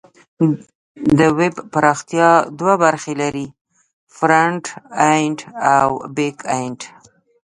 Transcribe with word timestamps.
د 1.17 1.19
ویب 1.37 1.55
پراختیا 1.73 2.29
دوه 2.59 2.75
برخې 2.83 3.13
لري: 3.21 3.47
فرنټ 4.17 4.65
اینډ 5.07 5.39
او 5.75 5.89
بیک 6.15 6.37
اینډ. 6.53 6.79